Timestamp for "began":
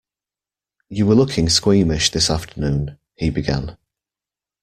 3.29-3.77